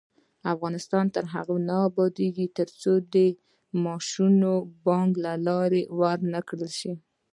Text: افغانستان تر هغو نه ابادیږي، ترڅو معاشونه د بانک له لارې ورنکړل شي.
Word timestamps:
افغانستان 0.53 1.05
تر 1.15 1.23
هغو 1.33 1.55
نه 1.69 1.75
ابادیږي، 1.89 2.47
ترڅو 2.57 2.93
معاشونه 3.83 4.51
د 4.63 4.65
بانک 4.85 5.11
له 5.25 5.33
لارې 5.47 5.81
ورنکړل 5.99 6.71
شي. 6.79 6.93